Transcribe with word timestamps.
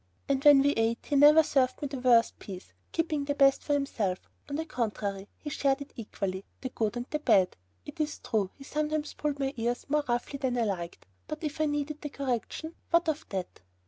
And 0.27 0.43
when 0.43 0.63
we 0.63 0.71
ate 0.71 1.05
he 1.05 1.15
never 1.15 1.43
served 1.43 1.79
me 1.79 1.87
the 1.87 1.99
worst 1.99 2.39
piece, 2.39 2.73
keeping 2.91 3.23
the 3.23 3.35
best 3.35 3.61
for 3.61 3.73
himself; 3.73 4.27
on 4.49 4.55
the 4.55 4.65
contrary, 4.65 5.27
he 5.37 5.51
shared 5.51 5.79
it 5.79 5.93
equally, 5.95 6.43
the 6.61 6.69
good 6.69 6.97
and 6.97 7.05
the 7.11 7.19
bad. 7.19 7.55
It 7.85 7.99
is 7.99 8.17
true, 8.17 8.49
he 8.55 8.63
sometimes 8.63 9.13
pulled 9.13 9.37
my 9.37 9.53
ears 9.57 9.85
more 9.89 10.03
roughly 10.09 10.39
than 10.39 10.57
I 10.57 10.63
liked, 10.63 11.05
but 11.27 11.43
if 11.43 11.61
I 11.61 11.65
needed 11.67 12.01
the 12.01 12.09
correction, 12.09 12.73
what 12.89 13.07
of 13.09 13.27
that? 13.29 13.61